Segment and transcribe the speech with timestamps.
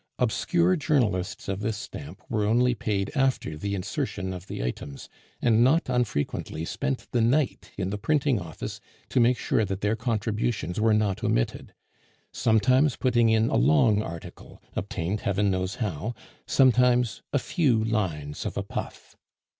[0.17, 5.07] Obscure journalists of this stamp were only paid after the insertion of the items,
[5.43, 8.79] and not unfrequently spent the night in the printing office
[9.09, 11.75] to make sure that their contributions were not omitted;
[12.31, 16.15] sometimes putting in a long article, obtained heaven knows how,
[16.47, 19.15] sometimes a few lines of a puff.